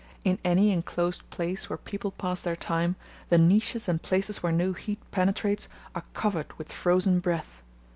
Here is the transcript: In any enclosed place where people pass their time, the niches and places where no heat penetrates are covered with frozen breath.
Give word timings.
In 0.23 0.39
any 0.43 0.71
enclosed 0.71 1.29
place 1.29 1.69
where 1.69 1.77
people 1.77 2.09
pass 2.09 2.41
their 2.41 2.55
time, 2.55 2.95
the 3.29 3.37
niches 3.37 3.87
and 3.87 4.01
places 4.01 4.41
where 4.41 4.51
no 4.51 4.73
heat 4.73 4.97
penetrates 5.11 5.67
are 5.93 6.03
covered 6.15 6.51
with 6.57 6.71
frozen 6.73 7.19
breath. 7.19 7.61